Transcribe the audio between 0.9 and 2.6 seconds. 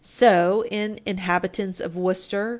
Inhabitants of Worcester v.